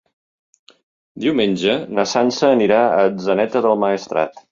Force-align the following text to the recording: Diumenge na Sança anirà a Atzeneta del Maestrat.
Diumenge 1.25 1.75
na 1.97 2.05
Sança 2.13 2.49
anirà 2.55 2.79
a 2.95 3.05
Atzeneta 3.11 3.63
del 3.67 3.77
Maestrat. 3.85 4.43